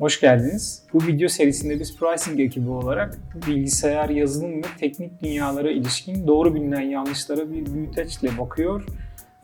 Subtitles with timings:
[0.00, 0.82] Hoş geldiniz.
[0.92, 6.80] Bu video serisinde biz pricing ekibi olarak bilgisayar, yazılım ve teknik dünyalara ilişkin doğru bilinen
[6.80, 8.84] yanlışlara bir büyüteçle bakıyor.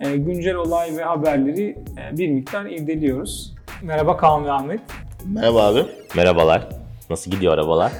[0.00, 3.54] E, güncel olay ve haberleri e, bir miktar irdeliyoruz.
[3.82, 4.80] Merhaba Kaan ve Ahmet.
[5.24, 5.86] Merhaba abi.
[6.16, 6.68] Merhabalar.
[7.10, 7.92] Nasıl gidiyor arabalar?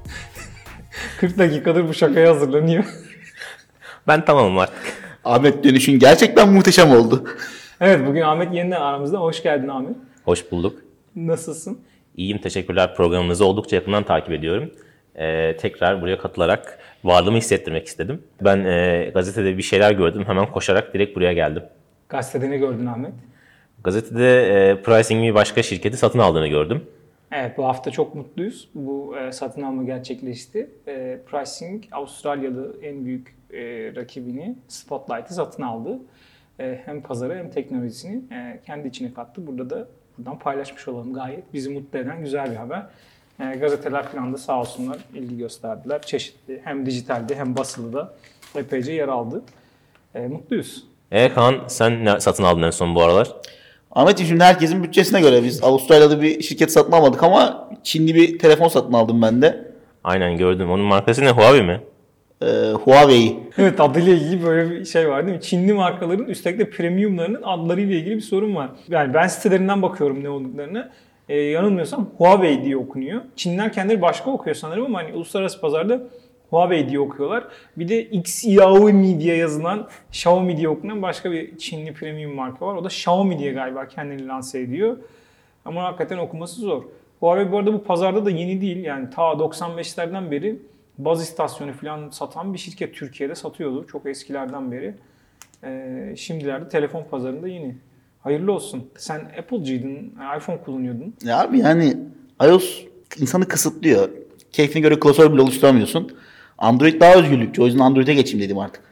[1.20, 2.84] 40 dakikadır bu şakaya hazırlanıyor.
[4.08, 4.92] Ben tamamım artık.
[5.24, 7.24] Ahmet dönüşün gerçekten muhteşem oldu.
[7.80, 9.18] evet bugün Ahmet yeniden aramızda.
[9.18, 9.96] Hoş geldin Ahmet.
[10.24, 10.85] Hoş bulduk.
[11.16, 11.80] Nasılsın?
[12.16, 12.94] İyiyim, teşekkürler.
[12.94, 14.70] Programınızı oldukça yakından takip ediyorum.
[15.14, 18.22] Ee, tekrar buraya katılarak varlığımı hissettirmek istedim.
[18.40, 20.24] Ben e, gazetede bir şeyler gördüm.
[20.26, 21.62] Hemen koşarak direkt buraya geldim.
[22.08, 23.12] Gazetede ne gördün Ahmet?
[23.84, 26.84] Gazetede e, Pricing bir başka şirketi satın aldığını gördüm.
[27.32, 28.68] Evet bu hafta çok mutluyuz.
[28.74, 30.70] Bu e, satın alma gerçekleşti.
[30.88, 33.58] E, Pricing Avustralyalı en büyük e,
[33.96, 35.98] rakibini Spotlight'ı satın aldı.
[36.60, 39.46] E, hem pazarı hem teknolojisini e, kendi içine kattı.
[39.46, 39.88] Burada da
[40.18, 41.14] buradan paylaşmış olalım.
[41.14, 42.86] Gayet bizi mutlu eden güzel bir haber.
[43.40, 46.02] E, gazeteler falan da sağ olsunlar ilgi gösterdiler.
[46.02, 48.12] Çeşitli hem dijitalde hem basılı da
[48.56, 49.42] epeyce yer aldı.
[50.14, 50.84] E, mutluyuz.
[51.10, 53.28] E Kaan sen ne satın aldın en son bu aralar?
[53.92, 58.68] Ahmetciğim şimdi herkesin bütçesine göre biz Avustralya'da bir şirket satın almadık ama Çinli bir telefon
[58.68, 59.72] satın aldım ben de.
[60.04, 60.70] Aynen gördüm.
[60.70, 61.30] Onun markası ne?
[61.30, 61.80] Huawei mi?
[62.42, 62.46] Ee,
[62.84, 63.36] Huawei.
[63.58, 65.42] Evet adıyla ilgili böyle bir şey var değil mi?
[65.42, 68.70] Çinli markaların üstelik de premiumlarının adlarıyla ilgili bir sorun var.
[68.88, 70.90] Yani ben sitelerinden bakıyorum ne olduklarını.
[71.28, 73.20] Ee, yanılmıyorsam Huawei diye okunuyor.
[73.36, 76.00] Çinliler kendileri başka okuyor sanırım ama hani uluslararası pazarda
[76.50, 77.44] Huawei diye okuyorlar.
[77.76, 82.74] Bir de Xiaomi diye yazılan Xiaomi diye okunan başka bir Çinli premium marka var.
[82.74, 84.96] O da Xiaomi diye galiba kendini lanse ediyor.
[85.64, 86.82] Ama hakikaten okuması zor.
[87.20, 88.84] Huawei bu arada bu pazarda da yeni değil.
[88.84, 90.56] Yani ta 95'lerden beri
[90.98, 93.86] baz istasyonu falan satan bir şirket Türkiye'de satıyordu.
[93.86, 94.94] Çok eskilerden beri.
[95.64, 97.76] Ee, şimdilerde telefon pazarında yeni.
[98.20, 98.90] Hayırlı olsun.
[98.98, 101.14] Sen Apple'cıydın, iPhone kullanıyordun.
[101.24, 101.96] Ya abi yani
[102.42, 102.82] iOS
[103.20, 104.08] insanı kısıtlıyor.
[104.52, 106.16] Keyfine göre klasör bile oluşturamıyorsun.
[106.58, 107.62] Android daha özgürlükçü.
[107.62, 108.82] O yüzden Android'e geçeyim dedim artık.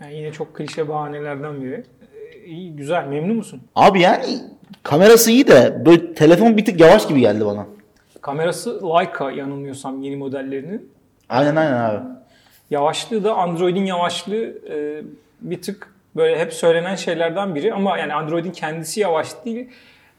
[0.00, 1.84] Yani yine çok klişe bahanelerden biri.
[2.14, 3.06] Ee, iyi, güzel.
[3.06, 3.60] Memnun musun?
[3.74, 4.24] Abi yani
[4.82, 7.66] kamerası iyi de böyle telefon bir tık yavaş gibi geldi bana.
[8.20, 10.90] Kamerası Leica yanılmıyorsam yeni modellerinin.
[11.28, 12.06] Aynen aynen abi.
[12.70, 15.02] Yavaşlığı da Android'in yavaşlığı e,
[15.40, 19.68] bir tık böyle hep söylenen şeylerden biri ama yani Android'in kendisi yavaş değil.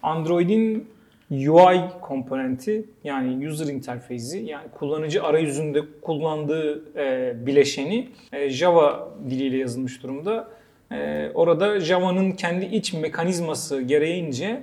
[0.03, 0.89] Android'in
[1.31, 10.03] UI komponenti yani user interface'i yani kullanıcı arayüzünde kullandığı e, bileşeni e, Java diliyle yazılmış
[10.03, 10.47] durumda.
[10.91, 14.61] E, orada Java'nın kendi iç mekanizması gereğince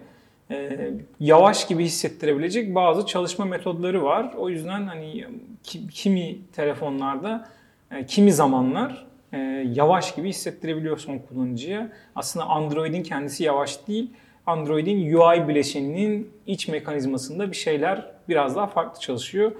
[0.51, 0.91] e,
[1.21, 4.34] yavaş gibi hissettirebilecek bazı çalışma metodları var.
[4.39, 5.25] O yüzden hani
[5.62, 7.49] ki- kimi telefonlarda,
[7.91, 9.39] e, kimi zamanlar e,
[9.73, 11.93] yavaş gibi hissettirebiliyor son kullanıcıya.
[12.17, 14.11] Aslında Android'in kendisi yavaş değil.
[14.47, 19.53] Android'in UI bileşeninin iç mekanizmasında bir şeyler biraz daha farklı çalışıyor.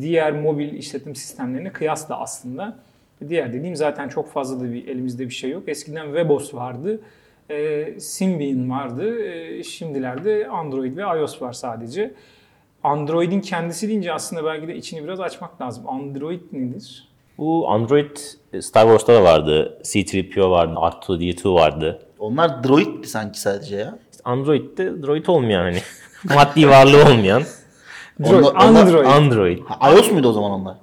[0.00, 2.78] Diğer mobil işletim sistemlerine kıyasla aslında.
[3.28, 5.62] Diğer dediğim zaten çok fazla da bir elimizde bir şey yok.
[5.68, 7.00] Eskiden WebOS vardı.
[7.52, 9.24] E, Symbian vardı.
[9.24, 12.14] E, şimdilerde Android ve iOS var sadece.
[12.84, 15.88] Android'in kendisi deyince aslında belki de içini biraz açmak lazım.
[15.88, 17.08] Android nedir?
[17.38, 18.16] Bu Android
[18.52, 19.78] e, Star Wars'ta da vardı.
[19.84, 20.74] C-3PO vardı.
[20.74, 22.02] R2-D2 vardı.
[22.18, 23.98] Onlar Droid'ti sanki sadece ya.
[24.10, 25.78] İşte Android'de droid olmayan hani
[26.34, 27.42] maddi varlığı olmayan
[28.20, 29.06] Droid, onlar- Android.
[29.06, 29.58] Android.
[29.64, 30.76] Ha, iOS muydu o zaman onlar?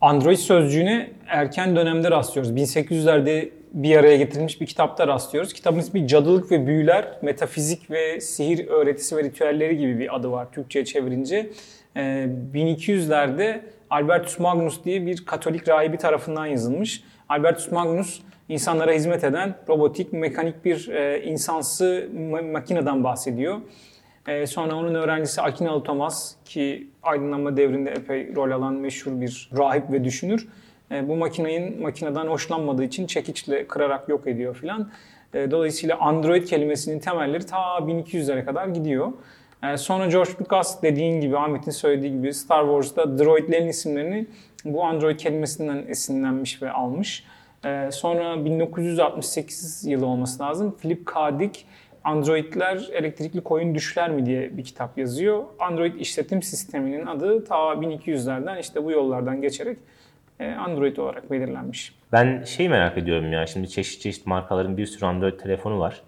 [0.00, 2.52] Android sözcüğüne erken dönemde rastlıyoruz.
[2.52, 5.52] 1800'lerde bir araya getirilmiş bir kitapta rastlıyoruz.
[5.52, 10.46] Kitabın ismi Cadılık ve Büyüler, Metafizik ve Sihir Öğretisi ve Ritüelleri gibi bir adı var
[10.52, 11.50] Türkçe'ye çevirince.
[11.96, 17.02] Ee, 1200'lerde Albertus Magnus diye bir Katolik rahibi tarafından yazılmış.
[17.28, 23.60] Albertus Magnus insanlara hizmet eden robotik, mekanik bir e, insansı ma- makineden bahsediyor.
[24.28, 29.92] Ee, sonra onun öğrencisi Akinalı Thomas ki aydınlanma devrinde epey rol alan meşhur bir rahip
[29.92, 30.48] ve düşünür.
[30.90, 34.90] Ee, bu makinenin makineden hoşlanmadığı için çekiçle kırarak yok ediyor filan.
[35.34, 39.12] Ee, dolayısıyla Android kelimesinin temelleri ta 1200'lere kadar gidiyor.
[39.62, 44.26] Ee, sonra George Lucas dediğin gibi Ahmet'in söylediği gibi Star Wars'ta droidlerin isimlerini
[44.64, 47.24] bu Android kelimesinden esinlenmiş ve almış.
[47.64, 50.76] Ee, sonra 1968 yılı olması lazım.
[50.82, 51.40] Philip K.
[51.40, 51.64] Dick
[52.04, 55.44] Androidler elektrikli koyun düşler mi diye bir kitap yazıyor.
[55.58, 61.94] Android işletim sisteminin adı ta 1200'lerden işte bu yollardan geçerek e, Android olarak belirlenmiş.
[62.12, 66.00] Ben şey merak ediyorum ya şimdi çeşit çeşit markaların bir sürü Android telefonu var.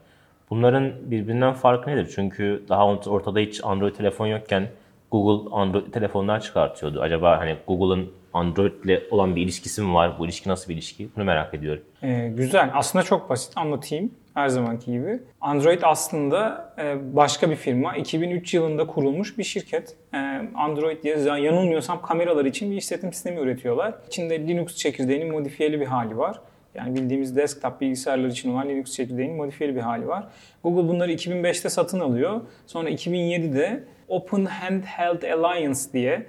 [0.50, 2.12] Bunların birbirinden farkı nedir?
[2.14, 4.68] Çünkü daha ort- ortada hiç Android telefon yokken
[5.10, 7.00] Google Android telefonlar çıkartıyordu.
[7.00, 10.18] Acaba hani Google'ın Android ile olan bir ilişkisi mi var?
[10.18, 11.08] Bu ilişki nasıl bir ilişki?
[11.16, 11.82] Bunu merak ediyorum.
[12.02, 12.70] Ee, güzel.
[12.74, 14.10] Aslında çok basit anlatayım.
[14.36, 15.18] Her zamanki gibi.
[15.40, 17.96] Android aslında e, başka bir firma.
[17.96, 19.96] 2003 yılında kurulmuş bir şirket.
[20.14, 20.16] E,
[20.54, 23.94] Android diye yanılmıyorsam kameralar için bir işletim sistemi üretiyorlar.
[24.06, 26.40] İçinde Linux çekirdeğinin modifiyeli bir hali var.
[26.74, 30.24] Yani bildiğimiz desktop bilgisayarlar için olan Linux çekirdeğinin modifiyeli bir hali var.
[30.62, 32.40] Google bunları 2005'te satın alıyor.
[32.66, 36.26] Sonra 2007'de Open Handheld Alliance diye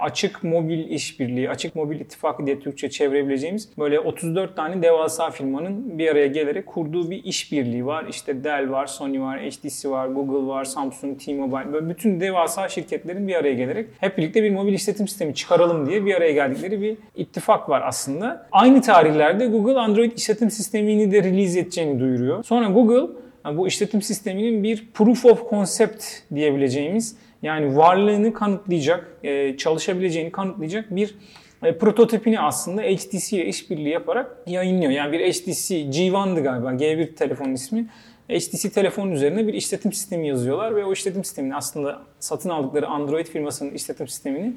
[0.00, 6.08] açık mobil işbirliği, açık mobil ittifakı diye Türkçe çevirebileceğimiz böyle 34 tane devasa firmanın bir
[6.08, 8.06] araya gelerek kurduğu bir işbirliği var.
[8.08, 13.28] İşte Dell var, Sony var, HTC var, Google var, Samsung, T-Mobile böyle bütün devasa şirketlerin
[13.28, 16.96] bir araya gelerek hep birlikte bir mobil işletim sistemi çıkaralım diye bir araya geldikleri bir
[17.16, 18.48] ittifak var aslında.
[18.52, 22.44] Aynı tarihlerde Google Android işletim sistemini de release edeceğini duyuruyor.
[22.44, 23.14] Sonra Google
[23.44, 26.04] bu işletim sisteminin bir proof of concept
[26.34, 31.14] diyebileceğimiz yani varlığını kanıtlayacak, e, çalışabileceğini kanıtlayacak bir
[31.62, 34.92] e, prototipini aslında HTC ile işbirliği yaparak yayınlıyor.
[34.92, 37.86] Yani bir HTC G1'dı galiba G1 telefonun ismi.
[38.30, 43.26] HTC telefonun üzerine bir işletim sistemi yazıyorlar ve o işletim sistemini aslında satın aldıkları Android
[43.26, 44.52] firmasının işletim sistemini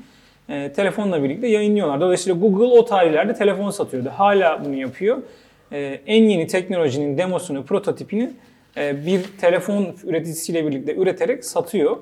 [0.50, 2.02] e, telefonla birlikte yayınlıyorlar.
[2.02, 4.10] Dolayısıyla Google o tarihlerde telefon satıyordu.
[4.16, 5.18] Hala bunu yapıyor.
[5.72, 8.32] E, en yeni teknolojinin demosunu, prototipini
[8.78, 11.98] bir telefon üreticisiyle birlikte üreterek satıyor.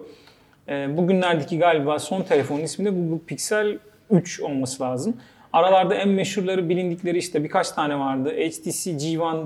[0.67, 3.77] E, bugünlerdeki galiba son telefonun ismi de Google Pixel
[4.11, 5.17] 3 olması lazım.
[5.53, 8.29] Aralarda en meşhurları bilindikleri işte birkaç tane vardı.
[8.29, 9.45] HTC G1,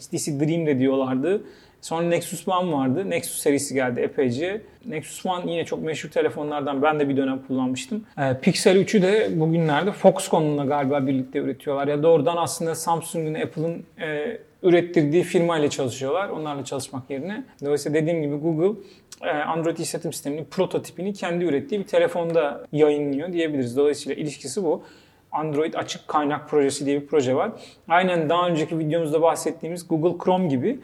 [0.00, 1.42] HTC Dream de diyorlardı.
[1.80, 3.10] Sonra Nexus One vardı.
[3.10, 4.60] Nexus serisi geldi epeyce.
[4.86, 6.82] Nexus One yine çok meşhur telefonlardan.
[6.82, 8.04] Ben de bir dönem kullanmıştım.
[8.18, 11.88] Ee, Pixel 3'ü de bugünlerde Foxconn'la galiba birlikte üretiyorlar.
[11.88, 16.28] Ya doğrudan aslında Samsung'un, Apple'ın e, ürettirdiği firma ile çalışıyorlar.
[16.28, 17.44] Onlarla çalışmak yerine.
[17.64, 18.80] Dolayısıyla dediğim gibi Google
[19.22, 23.76] e, Android işletim sisteminin prototipini kendi ürettiği bir telefonda yayınlıyor diyebiliriz.
[23.76, 24.82] Dolayısıyla ilişkisi bu.
[25.32, 27.52] Android açık kaynak projesi diye bir proje var.
[27.88, 30.80] Aynen daha önceki videomuzda bahsettiğimiz Google Chrome gibi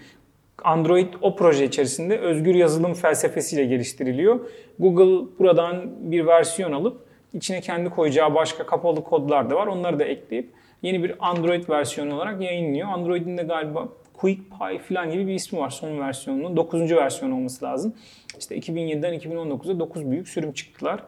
[0.64, 4.40] Android o proje içerisinde özgür yazılım felsefesiyle geliştiriliyor.
[4.78, 9.66] Google buradan bir versiyon alıp içine kendi koyacağı başka kapalı kodlar da var.
[9.66, 10.50] Onları da ekleyip
[10.82, 12.88] yeni bir Android versiyonu olarak yayınlıyor.
[12.88, 13.88] Android'in de galiba
[14.20, 16.56] QuickPy falan gibi bir ismi var son versiyonunun.
[16.56, 16.90] 9.
[16.90, 17.94] versiyon olması lazım.
[18.38, 21.02] İşte 2007'den 2019'a 9 büyük sürüm çıktılar.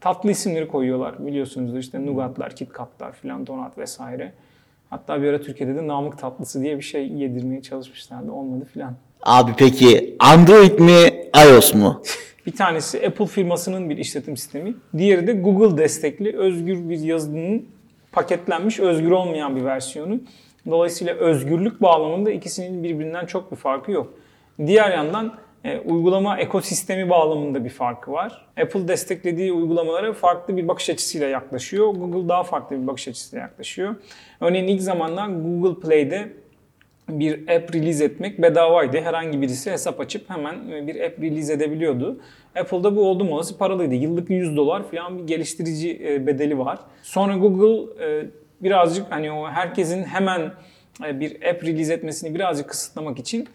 [0.00, 4.32] Tatlı isimleri koyuyorlar biliyorsunuzdur işte Nougat'lar, KitKat'lar falan, Donat vesaire.
[4.90, 8.32] Hatta bir ara Türkiye'de de Namık tatlısı diye bir şey yedirmeye çalışmışlardı.
[8.32, 8.94] Olmadı filan.
[9.22, 12.02] Abi peki Android mi iOS mu?
[12.46, 14.74] bir tanesi Apple firmasının bir işletim sistemi.
[14.98, 17.66] Diğeri de Google destekli özgür bir yazılımın
[18.14, 20.20] paketlenmiş özgür olmayan bir versiyonu.
[20.70, 24.14] Dolayısıyla özgürlük bağlamında ikisinin birbirinden çok bir farkı yok.
[24.66, 25.34] Diğer yandan
[25.64, 28.46] e, uygulama ekosistemi bağlamında bir farkı var.
[28.62, 31.86] Apple desteklediği uygulamalara farklı bir bakış açısıyla yaklaşıyor.
[31.86, 33.94] Google daha farklı bir bakış açısıyla yaklaşıyor.
[34.40, 36.32] Örneğin ilk zamanlar Google Play'de
[37.08, 39.00] bir app release etmek bedavaydı.
[39.00, 42.20] Herhangi birisi hesap açıp hemen e, bir app release edebiliyordu.
[42.60, 43.94] Apple'da bu oldum olası paralıydı.
[43.94, 46.78] Yıllık 100 dolar falan bir geliştirici e, bedeli var.
[47.02, 48.26] Sonra Google e,
[48.60, 50.52] birazcık hani o herkesin hemen
[51.00, 53.48] bir app release etmesini birazcık kısıtlamak için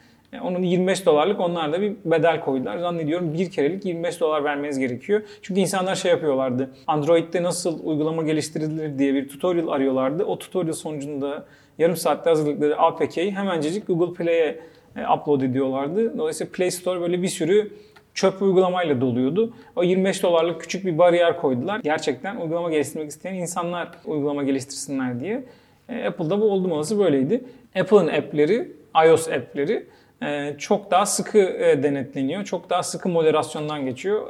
[0.43, 2.77] onun 25 dolarlık onlar da bir bedel koydular.
[2.77, 5.21] Zannediyorum bir kerelik 25 dolar vermeniz gerekiyor.
[5.41, 6.69] Çünkü insanlar şey yapıyorlardı.
[6.87, 10.23] Android'de nasıl uygulama geliştirilir diye bir tutorial arıyorlardı.
[10.23, 11.45] O tutorial sonucunda
[11.77, 14.59] yarım saatte hazırladıkları APK'yi hemencecik Google Play'e
[14.95, 16.17] e, upload ediyorlardı.
[16.17, 17.71] Dolayısıyla Play Store böyle bir sürü
[18.13, 19.53] çöp uygulamayla doluyordu.
[19.75, 21.79] O 25 dolarlık küçük bir bariyer koydular.
[21.83, 25.43] Gerçekten uygulama geliştirmek isteyen insanlar uygulama geliştirsinler diye.
[25.89, 27.43] E, Apple'da bu oldum olası böyleydi.
[27.79, 28.71] Apple'ın app'leri,
[29.05, 29.85] iOS app'leri
[30.57, 31.37] çok daha sıkı
[31.83, 32.43] denetleniyor.
[32.43, 34.27] Çok daha sıkı moderasyondan geçiyor.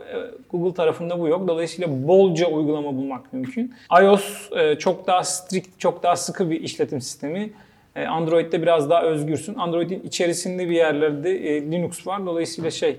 [0.52, 1.48] Google tarafında bu yok.
[1.48, 3.74] Dolayısıyla bolca uygulama bulmak mümkün.
[4.02, 7.50] iOS çok daha strict, çok daha sıkı bir işletim sistemi.
[8.08, 9.56] Android'de biraz daha özgürsün.
[9.56, 12.26] Android'in içerisinde bir yerlerde Linux var.
[12.26, 12.98] Dolayısıyla şey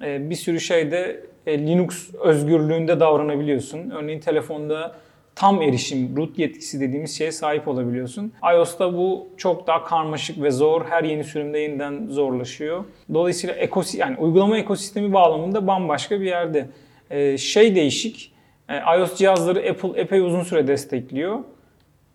[0.00, 3.90] bir sürü şeyde Linux özgürlüğünde davranabiliyorsun.
[3.90, 4.96] Örneğin telefonda
[5.40, 8.32] tam erişim, root yetkisi dediğimiz şeye sahip olabiliyorsun.
[8.54, 10.84] iOS'ta bu çok daha karmaşık ve zor.
[10.84, 12.84] Her yeni sürümde yeniden zorlaşıyor.
[13.14, 16.68] Dolayısıyla ekosi yani uygulama ekosistemi bağlamında bambaşka bir yerde.
[17.10, 18.32] Ee, şey değişik.
[18.68, 21.38] Ee, iOS cihazları Apple epey uzun süre destekliyor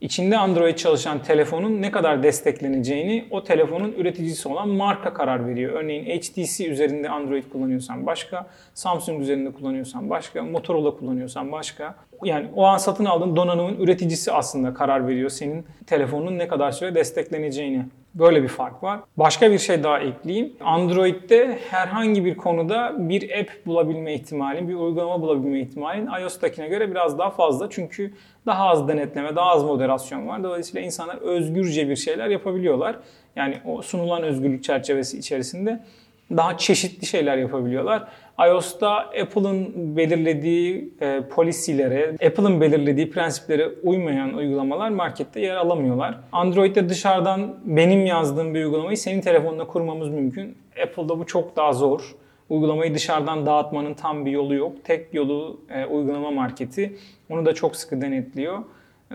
[0.06, 5.74] içinde Android çalışan telefonun ne kadar destekleneceğini o telefonun üreticisi olan marka karar veriyor.
[5.74, 11.96] Örneğin HTC üzerinde Android kullanıyorsan başka, Samsung üzerinde kullanıyorsan başka, Motorola kullanıyorsan başka.
[12.24, 16.96] Yani o an satın aldığın donanımın üreticisi aslında karar veriyor senin telefonun ne kadar süre
[16.96, 17.86] destekleneceğini.
[18.16, 19.00] Böyle bir fark var.
[19.18, 20.54] Başka bir şey daha ekleyeyim.
[20.62, 27.20] Android'de herhangi bir konuda bir app bulabilme ihtimalin, bir uygulama bulabilme ihtimalin iOS'takine göre biraz
[27.20, 27.70] daha fazla.
[27.70, 28.14] Çünkü
[28.46, 30.44] daha az denetleme, daha az moderasyon var.
[30.44, 33.00] Dolayısıyla insanlar özgürce bir şeyler yapabiliyorlar.
[33.36, 35.84] Yani o sunulan özgürlük çerçevesi içerisinde
[36.32, 38.08] daha çeşitli şeyler yapabiliyorlar.
[38.48, 46.18] iOS'ta Apple'ın belirlediği e, polisilere, Apple'ın belirlediği prensiplere uymayan uygulamalar markette yer alamıyorlar.
[46.32, 50.58] Android'de dışarıdan benim yazdığım bir uygulamayı senin telefonuna kurmamız mümkün.
[50.84, 52.16] Apple'da bu çok daha zor.
[52.50, 54.84] Uygulamayı dışarıdan dağıtmanın tam bir yolu yok.
[54.84, 56.98] Tek yolu e, uygulama marketi.
[57.30, 58.58] Onu da çok sıkı denetliyor.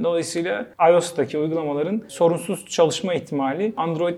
[0.03, 4.15] Dolayısıyla iOS'taki uygulamaların sorunsuz çalışma ihtimali Android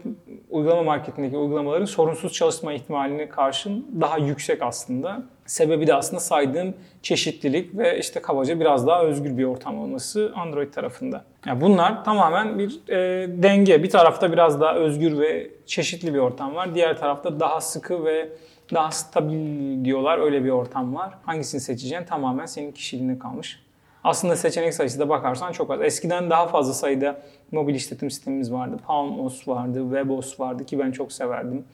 [0.51, 5.23] uygulama marketindeki uygulamaların sorunsuz çalışma ihtimaline karşın daha yüksek aslında.
[5.47, 10.73] Sebebi de aslında saydığım çeşitlilik ve işte kabaca biraz daha özgür bir ortam olması Android
[10.73, 11.25] tarafında.
[11.47, 13.83] Yani bunlar tamamen bir e, denge.
[13.83, 16.75] Bir tarafta biraz daha özgür ve çeşitli bir ortam var.
[16.75, 18.29] Diğer tarafta daha sıkı ve
[18.75, 20.19] daha stabil diyorlar.
[20.19, 21.15] Öyle bir ortam var.
[21.23, 23.63] Hangisini seçeceğin tamamen senin kişiliğine kalmış.
[24.05, 25.83] Aslında seçenek sayısı da bakarsan çok az.
[25.83, 27.21] Eskiden daha fazla sayıda
[27.53, 28.77] mobil işletim sistemimiz vardı.
[28.87, 31.65] PalmOS vardı, WebOS vardı ki ben çok severdim.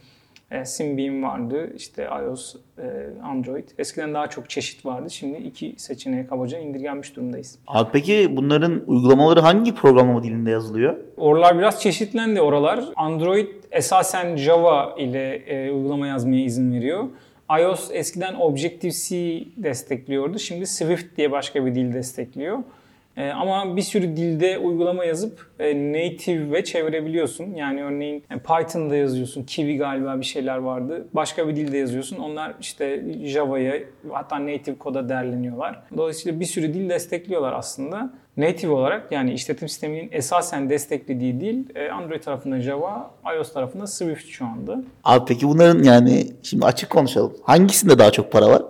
[0.50, 2.82] E, Symbian vardı, işte iOS, e,
[3.22, 3.68] Android.
[3.78, 5.10] Eskiden daha çok çeşit vardı.
[5.10, 7.58] Şimdi iki seçeneğe kabaca indirgenmiş durumdayız.
[7.66, 10.96] Abi peki bunların uygulamaları hangi programlama dilinde yazılıyor?
[11.16, 12.84] Oralar biraz çeşitlendi oralar.
[12.96, 17.04] Android esasen Java ile e, uygulama yazmaya izin veriyor.
[17.60, 20.38] iOS eskiden Objective-C destekliyordu.
[20.38, 22.58] Şimdi Swift diye başka bir dil destekliyor.
[23.18, 27.54] Ee, ama bir sürü dilde uygulama yazıp e, native ve çevirebiliyorsun.
[27.54, 31.06] Yani örneğin e, Python'da yazıyorsun, Kiwi galiba bir şeyler vardı.
[31.12, 32.16] Başka bir dilde yazıyorsun.
[32.16, 33.74] Onlar işte Java'ya
[34.12, 35.82] hatta native koda derleniyorlar.
[35.96, 38.10] Dolayısıyla bir sürü dil destekliyorlar aslında.
[38.36, 44.26] Native olarak yani işletim sisteminin esasen desteklediği dil e, Android tarafında Java, iOS tarafında Swift
[44.26, 44.82] şu anda.
[45.04, 47.32] Abi peki bunların yani şimdi açık konuşalım.
[47.42, 48.62] Hangisinde daha çok para var?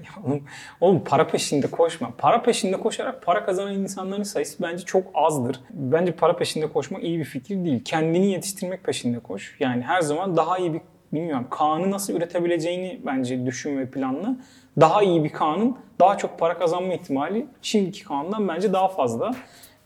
[0.24, 0.44] oğlum,
[0.80, 2.12] oğlum para peşinde koşma.
[2.18, 5.60] Para peşinde koşarak para kazanan insanların sayısı bence çok azdır.
[5.70, 7.84] Bence para peşinde koşmak iyi bir fikir değil.
[7.84, 9.56] Kendini yetiştirmek peşinde koş.
[9.60, 10.80] Yani her zaman daha iyi bir
[11.12, 14.36] bilmiyorum Kaan'ı nasıl üretebileceğini bence düşün ve planla.
[14.80, 19.34] Daha iyi bir Kaan'ın daha çok para kazanma ihtimali şimdiki Kaan'dan bence daha fazla.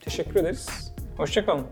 [0.01, 0.95] Teşekkür ederiz.
[1.17, 1.67] Hoşçakalın.